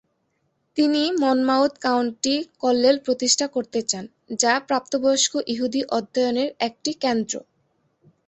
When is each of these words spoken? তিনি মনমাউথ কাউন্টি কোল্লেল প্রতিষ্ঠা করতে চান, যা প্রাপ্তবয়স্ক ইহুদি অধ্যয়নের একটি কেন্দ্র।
তিনি 0.77 1.01
মনমাউথ 1.19 1.73
কাউন্টি 1.77 2.35
কোল্লেল 2.57 2.97
প্রতিষ্ঠা 3.05 3.47
করতে 3.47 3.79
চান, 3.81 4.05
যা 4.39 4.53
প্রাপ্তবয়স্ক 4.67 5.33
ইহুদি 5.47 5.81
অধ্যয়নের 5.97 6.49
একটি 6.59 6.91
কেন্দ্র। 7.03 7.33